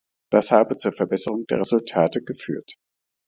[0.31, 2.73] Das habe zur Verbesserung der Resultate geführt.